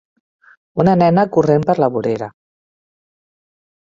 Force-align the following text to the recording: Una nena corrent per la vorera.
Una 0.83 0.95
nena 1.01 1.27
corrent 1.37 1.67
per 1.71 1.77
la 1.85 1.91
vorera. 1.99 2.31